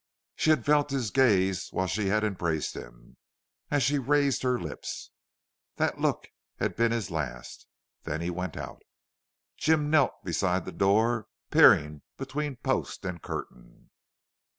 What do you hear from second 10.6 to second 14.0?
the door, peering between post and curtain.